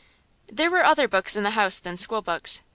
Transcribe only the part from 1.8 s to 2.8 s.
school books.